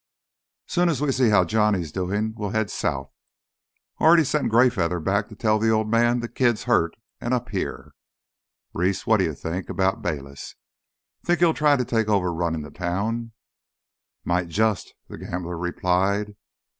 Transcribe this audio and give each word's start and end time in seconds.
Soon 0.65 0.89
as 0.89 0.99
we 0.99 1.11
see 1.11 1.29
how 1.29 1.45
Johnny's 1.45 1.91
doin', 1.91 2.33
we'll 2.35 2.49
head 2.49 2.71
south. 2.71 3.13
I 3.99 4.05
already 4.05 4.23
sent 4.23 4.51
Greyfeather 4.51 4.99
back 4.99 5.27
to 5.27 5.35
tell 5.35 5.59
the 5.59 5.69
Old 5.69 5.91
Man 5.91 6.21
th' 6.21 6.33
kid's 6.33 6.63
hurt 6.63 6.95
an' 7.19 7.33
up 7.33 7.49
here. 7.49 7.93
Reese, 8.73 9.05
what'd 9.05 9.23
you 9.23 9.35
think 9.35 9.67
'bout 9.67 10.01
Bayliss? 10.01 10.55
That 11.25 11.37
he'll 11.37 11.53
try 11.53 11.75
to 11.75 11.85
take 11.85 12.07
over 12.09 12.33
runnin' 12.33 12.63
the 12.63 12.71
town?" 12.71 13.33
"Might 14.25 14.47
just," 14.47 14.95
the 15.07 15.19
gambler 15.19 15.55
replied. 15.59 16.35